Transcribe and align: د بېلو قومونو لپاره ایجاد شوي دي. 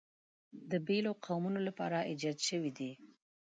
د 0.71 0.73
بېلو 0.87 1.11
قومونو 1.25 1.59
لپاره 1.67 2.07
ایجاد 2.09 2.37
شوي 2.47 2.71
دي. 2.77 2.91